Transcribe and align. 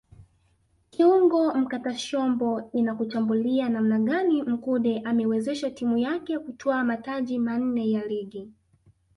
Kiungo 0.89 1.53
mkatashombo 1.53 2.69
inakuchambulia 2.73 3.69
namna 3.69 3.99
gani 3.99 4.43
Mkude 4.43 4.99
ameiwezesha 5.05 5.71
timu 5.71 5.97
yake 5.97 6.39
kutwaa 6.39 6.83
mataji 6.83 7.39
manne 7.39 7.89
ya 7.91 8.05
Ligi 8.05 8.49